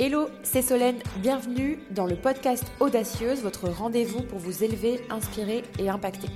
[0.00, 5.90] Hello, c'est Solène, bienvenue dans le podcast Audacieuse, votre rendez-vous pour vous élever, inspirer et
[5.90, 6.28] impacter.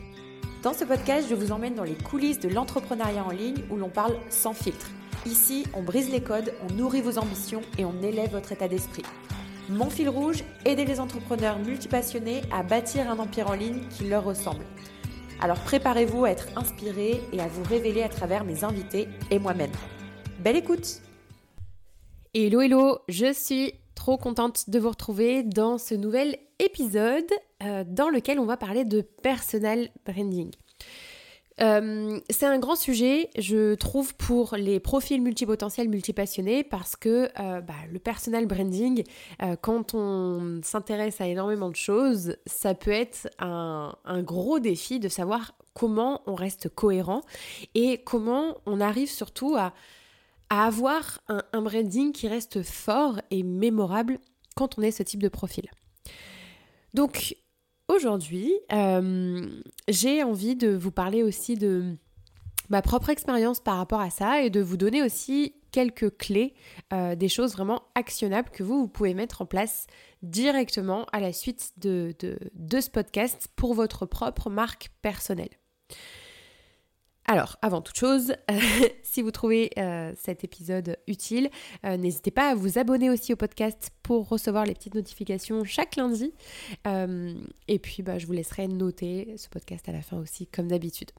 [0.63, 3.89] Dans ce podcast, je vous emmène dans les coulisses de l'entrepreneuriat en ligne où l'on
[3.89, 4.91] parle sans filtre.
[5.25, 9.05] Ici, on brise les codes, on nourrit vos ambitions et on élève votre état d'esprit.
[9.71, 14.23] Mon fil rouge, aider les entrepreneurs multipassionnés à bâtir un empire en ligne qui leur
[14.23, 14.65] ressemble.
[15.41, 19.73] Alors préparez-vous à être inspiré et à vous révéler à travers mes invités et moi-même.
[20.41, 21.01] Belle écoute
[22.39, 27.33] Hello hello, je suis trop contente de vous retrouver dans ce nouvel épisode
[27.63, 30.51] euh, dans lequel on va parler de personal branding.
[31.63, 37.63] Euh, c'est un grand sujet, je trouve, pour les profils multipotentiels, multipassionnés, parce que euh,
[37.63, 39.03] bah, le personal branding,
[39.63, 45.09] quand on s'intéresse à énormément de choses, ça peut être un, un, gros défi de
[45.09, 47.23] savoir comment on reste cohérent
[47.75, 49.73] et comment on arrive surtout à
[50.51, 54.19] à avoir un, branding qui reste fort et mémorable
[54.55, 55.69] quand on est ce type de profil.
[56.95, 57.37] Donc
[57.89, 59.47] aujourd'hui, euh,
[59.89, 61.97] j'ai envie de vous parler aussi de
[62.69, 66.55] ma propre expérience par rapport à ça et de vous donner aussi quelques clés,
[66.93, 69.87] euh, des choses vraiment actionnables que vous, vous pouvez mettre en place
[70.23, 72.15] directement à la suite de,
[72.55, 75.51] de ce podcast pour votre propre marque personnelle.
[77.29, 78.35] Alors, avant toute chose,
[79.03, 81.51] si vous trouvez euh, cet épisode utile,
[81.85, 85.97] euh, n'hésitez pas à vous abonner aussi au podcast pour recevoir les petites notifications chaque
[85.97, 86.33] lundi.
[86.87, 87.35] Euh,
[87.67, 91.11] et puis, bah, je vous laisserai noter ce podcast à la fin aussi, comme d'habitude.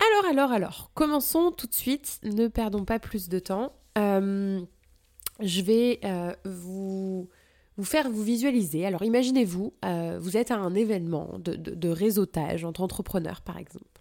[0.00, 2.18] Alors, alors, alors, commençons tout de suite.
[2.22, 3.74] Ne perdons pas plus de temps.
[3.96, 6.00] je vais
[6.46, 7.28] vous
[7.76, 8.86] vous faire vous visualiser.
[8.86, 9.72] Alors imaginez-vous,
[10.18, 13.97] vous êtes à un événement de réseautage entre entrepreneurs par exemple.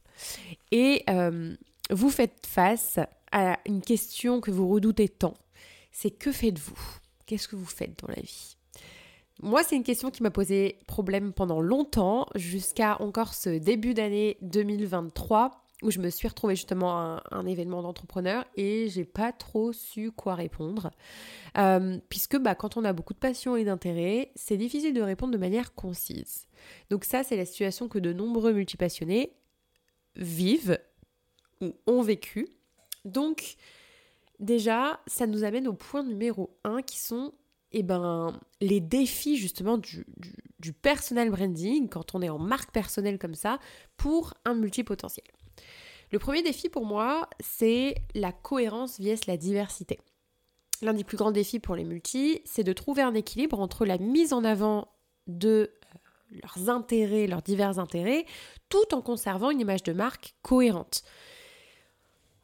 [0.71, 1.55] Et euh,
[1.89, 2.99] vous faites face
[3.31, 5.35] à une question que vous redoutez tant.
[5.91, 6.79] C'est que faites-vous?
[7.25, 8.57] Qu'est-ce que vous faites dans la vie?
[9.41, 14.38] Moi, c'est une question qui m'a posé problème pendant longtemps, jusqu'à encore ce début d'année
[14.41, 19.73] 2023, où je me suis retrouvée justement à un, événement d'entrepreneur et j'ai pas trop
[19.73, 20.89] su quoi répondre.
[21.57, 25.33] Euh, puisque bah, quand on a beaucoup de passion et d'intérêt, c'est difficile de répondre
[25.33, 26.47] de manière concise.
[26.89, 29.33] Donc ça, c'est la situation que de nombreux multipassionnés
[30.17, 30.79] vivent
[31.61, 32.47] ou ont vécu.
[33.05, 33.55] Donc,
[34.39, 37.33] déjà, ça nous amène au point numéro 1 qui sont
[37.72, 40.06] eh ben, les défis justement du,
[40.59, 43.59] du, personal branding quand on est en marque personnelle comme ça
[43.97, 45.27] pour un multipotentiel.
[46.11, 50.00] Le premier défi pour moi, c'est la cohérence vs la diversité.
[50.81, 53.97] L'un des plus grands défis pour les multis, c'est de trouver un équilibre entre la
[53.97, 54.88] mise en avant
[55.27, 55.72] de
[56.31, 58.25] leurs intérêts, leurs divers intérêts,
[58.69, 61.03] tout en conservant une image de marque cohérente.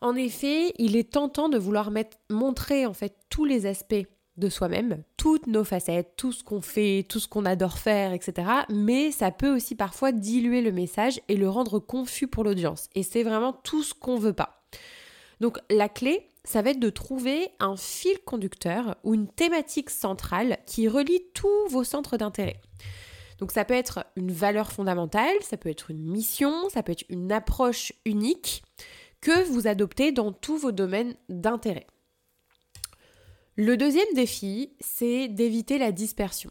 [0.02, 1.90] En effet, il est tentant de vouloir
[2.30, 4.06] montrer en fait tous les aspects
[4.38, 8.48] de soi-même, toutes nos facettes, tout ce qu'on fait, tout ce qu'on adore faire, etc.
[8.70, 12.90] Mais ça peut aussi parfois diluer le message et le rendre confus pour l'audience.
[12.96, 14.64] Et c'est vraiment tout ce qu'on veut pas.
[15.40, 20.58] Donc la clé, ça va être de trouver un fil conducteur ou une thématique centrale
[20.66, 22.60] qui relie tous vos centres d'intérêt.
[23.40, 27.06] Donc ça peut être une valeur fondamentale, ça peut être une mission, ça peut être
[27.10, 28.64] une approche unique
[29.22, 31.88] que vous adoptez dans tous vos domaines d'intérêt.
[33.56, 36.50] Le deuxième défi, c'est d'éviter la dispersion.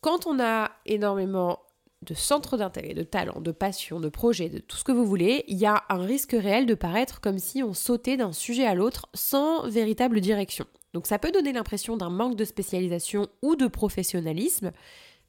[0.00, 1.60] Quand on a énormément
[2.02, 5.44] de centres d'intérêt, de talents, de passion, de projets, de tout ce que vous voulez,
[5.48, 8.74] il y a un risque réel de paraître comme si on sautait d'un sujet à
[8.74, 10.66] l'autre sans véritable direction.
[10.92, 14.72] Donc ça peut donner l'impression d'un manque de spécialisation ou de professionnalisme,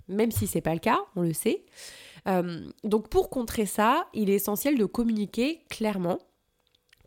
[0.07, 1.65] même si c'est pas le cas, on le sait.
[2.27, 6.19] Euh, donc pour contrer ça, il est essentiel de communiquer clairement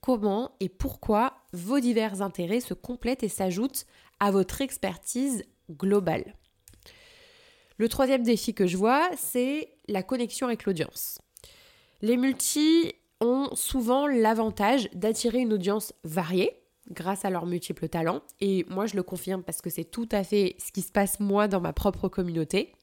[0.01, 3.87] comment et pourquoi vos divers intérêts se complètent et s'ajoutent
[4.19, 6.35] à votre expertise globale.
[7.77, 11.19] Le troisième défi que je vois, c'est la connexion avec l'audience.
[12.03, 16.57] Les multis ont souvent l'avantage d'attirer une audience variée
[16.91, 18.23] grâce à leurs multiples talents.
[18.41, 21.21] Et moi, je le confirme parce que c'est tout à fait ce qui se passe
[21.21, 22.75] moi dans ma propre communauté.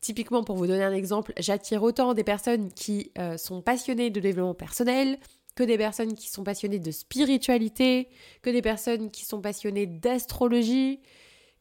[0.00, 4.18] Typiquement, pour vous donner un exemple, j'attire autant des personnes qui euh, sont passionnées de
[4.18, 5.18] développement personnel,
[5.54, 8.08] que des personnes qui sont passionnées de spiritualité,
[8.40, 11.00] que des personnes qui sont passionnées d'astrologie,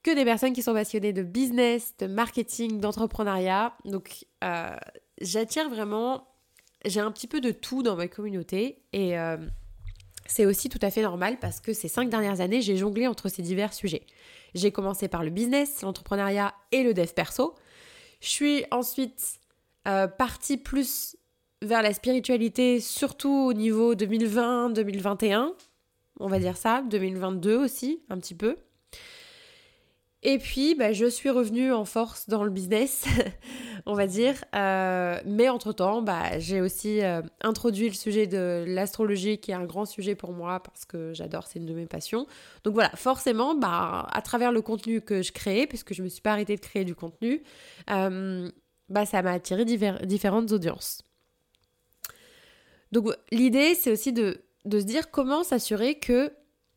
[0.04, 3.74] que des personnes qui sont passionnées de business, de marketing, d'entrepreneuriat.
[3.84, 4.76] Donc, euh,
[5.20, 6.28] j'attire vraiment,
[6.86, 9.38] j'ai un petit peu de tout dans ma communauté et euh,
[10.28, 13.28] c'est aussi tout à fait normal parce que ces cinq dernières années, j'ai jonglé entre
[13.28, 14.06] ces divers sujets.
[14.56, 17.56] J'ai commencé par le business, l'entrepreneuriat et le dev perso.
[18.20, 19.40] Je suis ensuite
[19.88, 21.16] euh, partie plus
[21.62, 25.54] vers la spiritualité, surtout au niveau 2020-2021,
[26.20, 28.58] on va dire ça, 2022 aussi, un petit peu.
[30.22, 33.06] Et puis, bah, je suis revenue en force dans le business,
[33.86, 34.36] on va dire.
[34.54, 39.64] Euh, mais entre-temps, bah, j'ai aussi euh, introduit le sujet de l'astrologie, qui est un
[39.64, 42.28] grand sujet pour moi parce que j'adore, c'est une de mes passions.
[42.66, 46.10] Donc voilà, forcément, bah, à travers le contenu que je crée, puisque je ne me
[46.10, 47.42] suis pas arrêtée de créer du contenu,
[47.90, 48.50] euh,
[49.06, 51.02] ça m'a attiré différentes audiences.
[52.92, 56.34] Donc l'idée, c'est aussi de se dire comment s'assurer que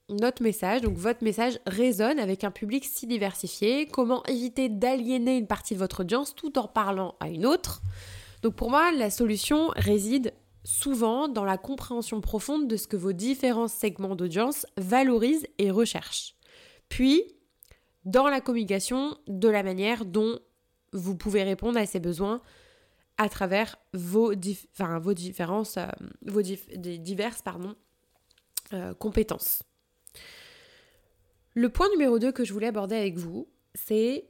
[0.09, 5.47] notre message, donc votre message résonne avec un public si diversifié, comment éviter d'aliéner une
[5.47, 7.83] partie de votre audience tout en parlant à une autre?
[8.43, 10.33] Donc pour moi, la solution réside
[10.65, 16.35] souvent dans la compréhension profonde de ce que vos différents segments d'audience valorisent et recherchent.
[16.89, 17.23] Puis,
[18.05, 20.39] dans la communication de la manière dont
[20.93, 22.43] vous pouvez répondre à ces besoins
[23.19, 25.87] à travers vos, différences, euh,
[26.27, 27.43] vos diverses
[28.73, 29.63] euh, compétences.
[31.55, 34.27] Le point numéro 2 que je voulais aborder avec vous, c'est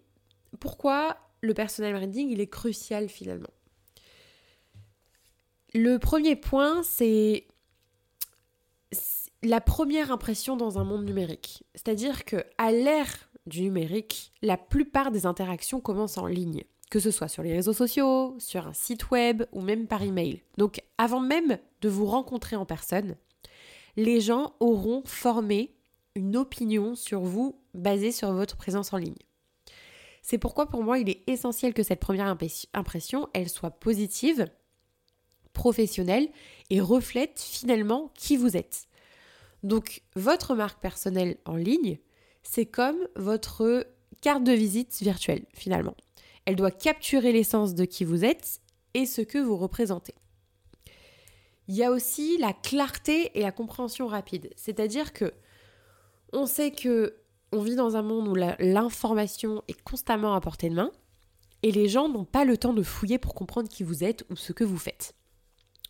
[0.59, 3.51] pourquoi le personal branding, est crucial finalement.
[5.75, 7.47] Le premier point, c'est
[9.43, 11.65] la première impression dans un monde numérique.
[11.75, 17.11] C'est-à-dire que à l'ère du numérique, la plupart des interactions commencent en ligne, que ce
[17.11, 20.43] soit sur les réseaux sociaux, sur un site web ou même par email.
[20.59, 23.17] Donc avant même de vous rencontrer en personne,
[23.97, 25.75] les gens auront formé
[26.15, 29.17] une opinion sur vous basée sur votre présence en ligne.
[30.23, 32.37] C'est pourquoi pour moi il est essentiel que cette première
[32.75, 34.47] impression, elle soit positive,
[35.53, 36.31] professionnelle
[36.71, 38.87] et reflète finalement qui vous êtes.
[39.63, 41.99] Donc votre marque personnelle en ligne,
[42.43, 43.87] c'est comme votre
[44.21, 45.97] carte de visite virtuelle finalement.
[46.45, 48.61] Elle doit capturer l'essence de qui vous êtes
[48.95, 50.15] et ce que vous représentez.
[51.69, 55.33] Il y a aussi la clarté et la compréhension rapide, c'est-à-dire que
[56.33, 57.17] on sait que
[57.53, 60.91] on vit dans un monde où l'information est constamment à portée de main
[61.63, 64.37] et les gens n'ont pas le temps de fouiller pour comprendre qui vous êtes ou
[64.37, 65.15] ce que vous faites.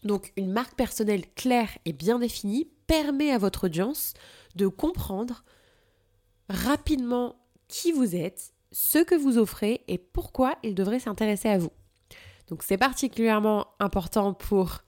[0.03, 4.15] Donc une marque personnelle claire et bien définie permet à votre audience
[4.57, 5.45] de comprendre
[6.49, 7.37] rapidement
[7.69, 11.73] qui vous êtes, ce que vous offrez et pourquoi ils devraient s'intéresser à vous.
[12.49, 14.83] Donc c'est particulièrement important pour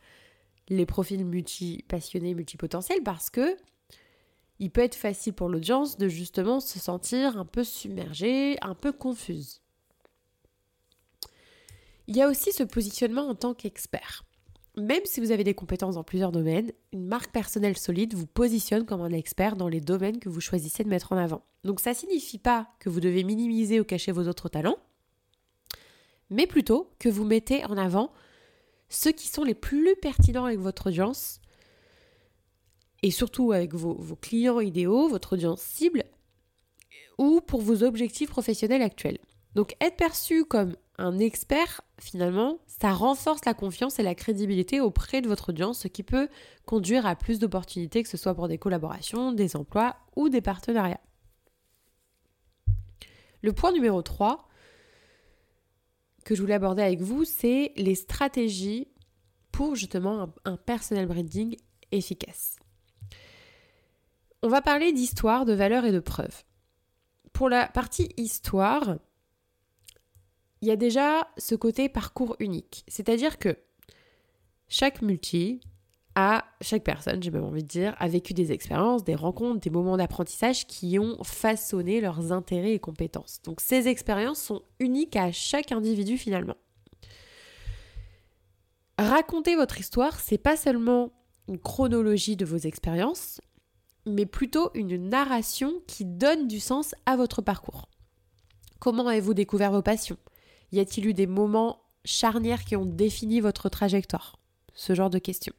[0.68, 3.56] les profils multi-passionnés, multipotentiels parce que
[4.60, 8.92] il peut être facile pour l'audience de justement se sentir un peu submergée, un peu
[8.92, 9.62] confuse.
[12.06, 14.24] Il y a aussi ce positionnement en tant qu'expert.
[14.76, 18.84] Même si vous avez des compétences dans plusieurs domaines, une marque personnelle solide vous positionne
[18.84, 21.44] comme un expert dans les domaines que vous choisissez de mettre en avant.
[21.62, 24.78] Donc ça ne signifie pas que vous devez minimiser ou cacher vos autres talents,
[26.28, 28.12] mais plutôt que vous mettez en avant
[28.88, 31.40] ceux qui sont les plus pertinents avec votre audience
[33.04, 36.04] et surtout avec vos, clients idéaux, votre audience cible,
[37.18, 39.18] ou pour vos objectifs professionnels actuels.
[39.54, 45.20] Donc être perçu comme un expert, finalement, ça renforce la confiance et la crédibilité auprès
[45.20, 46.28] de votre audience, ce qui peut
[46.64, 51.00] conduire à plus d'opportunités, que ce soit pour des collaborations, des emplois ou des partenariats.
[53.42, 54.48] Le point numéro 3
[56.24, 58.88] que je voulais aborder avec vous, c'est les stratégies
[59.52, 61.54] pour justement un, un personal branding
[61.92, 62.56] efficace.
[64.44, 66.44] On va parler d'histoire, de valeur et de preuve.
[67.32, 68.96] Pour la partie histoire,
[70.60, 72.84] il y a déjà ce côté parcours unique.
[72.86, 73.56] C'est-à-dire que
[74.68, 75.60] chaque multi
[76.14, 79.70] a, chaque personne, j'ai même envie de dire, a vécu des expériences, des rencontres, des
[79.70, 83.40] moments d'apprentissage qui ont façonné leurs intérêts et compétences.
[83.44, 86.56] Donc ces expériences sont uniques à chaque individu finalement.
[88.98, 91.12] Raconter votre histoire, c'est pas seulement
[91.48, 93.40] une chronologie de vos expériences,
[94.06, 97.88] mais plutôt une narration qui donne du sens à votre parcours.
[98.78, 100.18] Comment avez-vous découvert vos passions?
[100.72, 104.36] Y a-t-il eu des moments charnières qui ont défini votre trajectoire?
[104.74, 105.54] Ce genre de questions.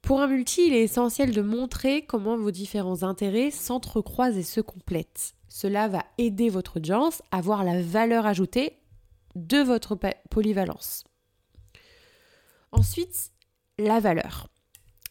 [0.00, 4.60] Pour un multi, il est essentiel de montrer comment vos différents intérêts s'entrecroisent et se
[4.60, 5.34] complètent.
[5.48, 8.78] Cela va aider votre audience à voir la valeur ajoutée
[9.34, 9.98] de votre
[10.30, 11.04] polyvalence.
[12.72, 13.32] Ensuite,
[13.78, 14.48] la valeur.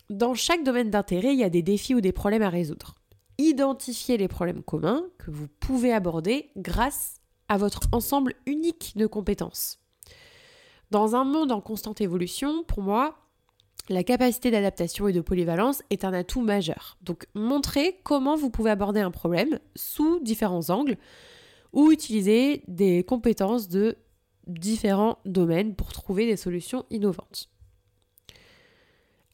[0.10, 2.96] Dans chaque domaine d'intérêt, il y a des défis ou des problèmes à résoudre.
[3.38, 9.80] Identifiez les problèmes communs que vous pouvez aborder grâce à votre ensemble unique de compétences.
[10.92, 13.18] Dans un monde en constante évolution, pour moi,
[13.90, 16.98] la capacité d'adaptation et de polyvalence est un atout majeur.
[17.02, 20.98] Donc montrez comment vous pouvez aborder un problème sous différents angles
[21.74, 23.98] ou utiliser des compétences de
[24.48, 27.50] différents domaines pour trouver des solutions innovantes.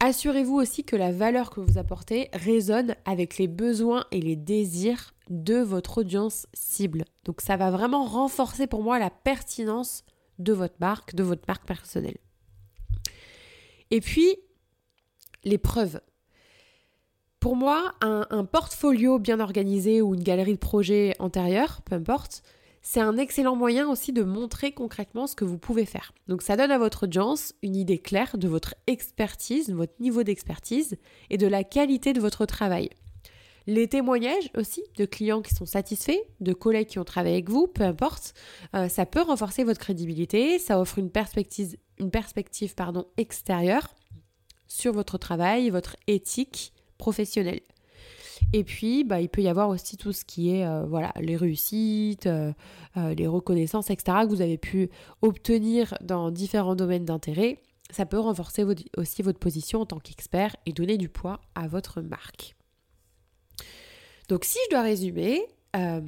[0.05, 5.13] Assurez-vous aussi que la valeur que vous apportez résonne avec les besoins et les désirs
[5.29, 7.05] de votre audience cible.
[7.24, 10.03] Donc ça va vraiment renforcer pour moi la pertinence
[10.39, 12.17] de votre marque, de votre marque personnelle.
[13.91, 14.36] Et puis,
[15.45, 16.01] les preuves.
[17.39, 22.43] Pour moi, un, portfolio bien organisé ou une galerie de projets antérieurs, peu importe,
[22.84, 26.13] c'est un excellent moyen aussi de montrer concrètement ce que vous pouvez faire.
[26.28, 30.24] Donc ça donne à votre audience une idée claire de votre expertise, de votre niveau
[30.24, 30.98] d'expertise
[31.30, 32.90] et de la qualité de votre travail.
[33.66, 37.68] Les témoignages aussi de clients qui sont satisfaits, de collègues qui ont travaillé avec vous,
[37.68, 38.34] peu importe,
[38.75, 41.78] euh, ça peut renforcer votre crédibilité, ça offre une perspective,
[43.16, 43.96] extérieure
[44.68, 47.62] sur votre travail, votre éthique professionnelle.
[48.52, 51.36] Et puis, bah, il peut y avoir aussi tout ce qui est euh, voilà, les
[51.36, 52.54] réussites, euh,
[52.96, 54.90] les reconnaissances, etc., que vous avez pu
[55.22, 57.60] obtenir dans différents domaines d'intérêt.
[57.90, 58.66] Ça peut renforcer
[58.98, 62.56] aussi votre position en tant qu'expert et donner du poids à votre marque.
[64.30, 65.46] Donc si je dois résumer,
[65.76, 66.02] euh,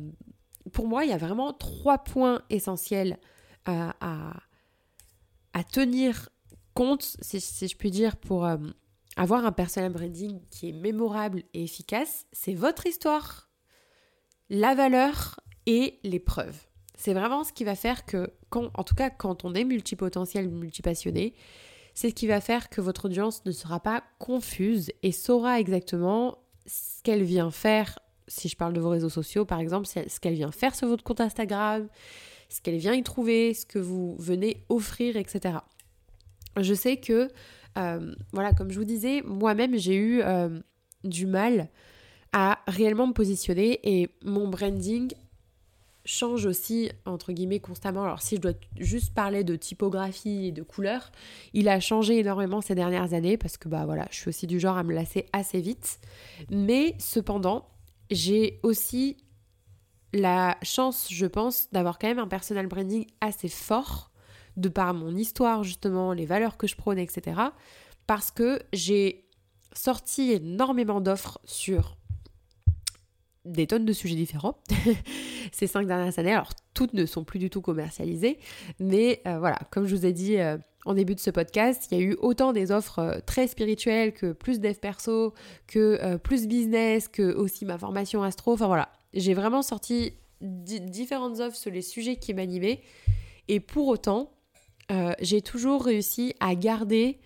[0.72, 3.20] pour moi, il y a vraiment trois points essentiels
[3.65, 4.34] à,
[5.72, 6.30] tenir
[6.74, 8.58] compte, si, je puis dire, pour euh,
[9.15, 12.25] avoir un personal branding qui est mémorable et efficace.
[12.31, 13.50] C'est votre histoire,
[14.50, 16.67] la valeur et les preuves.
[16.98, 21.34] C'est vraiment ce qui va faire que, en tout cas quand on est multipotentiel, multipassionné,
[21.93, 26.38] c'est ce qui va faire que votre audience ne sera pas confuse et saura exactement
[26.65, 30.34] ce qu'elle vient faire si je parle de vos réseaux sociaux, par exemple, ce qu'elle
[30.34, 31.88] vient faire sur votre compte Instagram,
[32.50, 35.57] ce qu'elle vient y trouver, ce que vous venez offrir, etc.
[36.57, 37.29] Je sais que,
[37.75, 40.60] voilà, comme je vous disais, moi-même, j'ai eu euh,
[41.03, 41.70] du mal
[42.34, 45.13] à réellement me positionner et mon branding
[46.05, 48.03] change aussi, entre guillemets, constamment.
[48.03, 51.12] Alors si je dois juste parler de typographie et de couleur,
[51.53, 54.60] il a changé énormément ces dernières années parce que, bah voilà, je suis aussi du
[54.60, 56.00] genre à me lasser assez vite.
[56.51, 57.67] Mais cependant,
[58.12, 59.17] j'ai aussi
[60.13, 64.12] la chance, je pense, d'avoir quand même un personal branding assez fort,
[64.57, 67.41] de par mon histoire justement, les valeurs que je prône, etc.
[68.07, 69.25] Parce que j'ai
[69.74, 71.97] sorti énormément d'offres sur
[73.45, 74.57] des tonnes de sujets différents
[75.51, 76.33] ces cinq dernières années.
[76.33, 78.39] Alors toutes ne sont plus du tout commercialisées,
[78.79, 81.97] mais euh, voilà, comme je vous ai dit euh, en début de ce podcast, il
[81.97, 85.33] y a eu autant des offres euh, très spirituelles que plus dev perso,
[85.67, 88.53] que plus business, que aussi ma formation astro.
[88.53, 92.81] Enfin voilà, j'ai vraiment sorti différentes offres sur les sujets qui m'animaient,
[93.47, 94.31] et pour autant,
[95.20, 97.20] j'ai toujours réussi à garder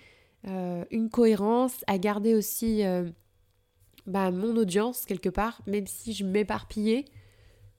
[0.45, 2.83] une cohérence, à garder aussi
[4.05, 7.05] bah, mon audience quelque part, même si je m'éparpillais.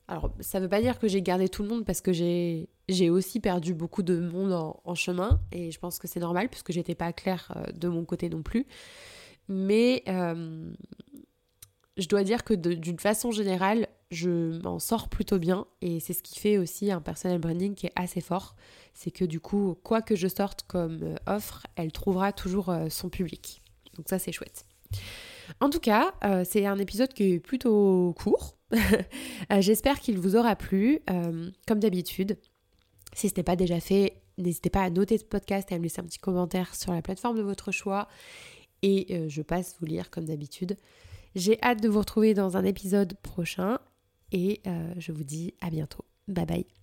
[0.07, 2.69] Alors, ça ne veut pas dire que j'ai gardé tout le monde parce que j'ai,
[3.11, 4.53] aussi perdu beaucoup de monde
[4.85, 8.05] en, chemin et je pense que c'est normal puisque j'étais pas claire euh, de mon
[8.05, 8.67] côté non plus.
[9.49, 10.73] Mais euh,
[11.97, 16.23] je dois dire que d'une façon générale, je m'en sors plutôt bien et c'est ce
[16.23, 18.57] qui fait aussi un personal branding qui est assez fort.
[18.95, 23.09] C'est que du coup, quoi que je sorte comme euh, offre, elle trouvera toujours son
[23.09, 23.63] public.
[23.97, 24.67] Donc ça, c'est chouette.
[25.59, 28.57] En tout cas, euh, c'est un épisode qui est plutôt court.
[29.53, 31.01] Euh, j'espère qu'il vous aura plu.
[31.11, 32.39] Euh, comme d'habitude,
[33.13, 35.83] si ce n'est pas déjà fait, n'hésitez pas à noter ce podcast et à me
[35.83, 38.07] laisser un petit commentaire sur la plateforme de votre choix.
[38.83, 40.77] Et je passe vous lire comme d'habitude.
[41.35, 43.81] J'ai hâte de vous retrouver dans un épisode prochain
[44.33, 44.63] et
[44.99, 46.05] je vous dis à bientôt.
[46.29, 46.80] Bye bye.